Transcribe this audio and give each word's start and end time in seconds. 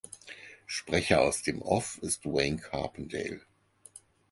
Sprecher 0.65 1.21
aus 1.21 1.43
dem 1.43 1.61
Off 1.61 1.99
ist 2.01 2.25
Wayne 2.25 2.57
Carpendale. 2.57 3.41